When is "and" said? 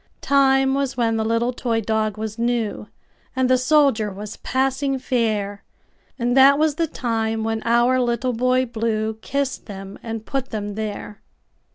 3.35-3.47, 6.17-6.35, 10.01-10.25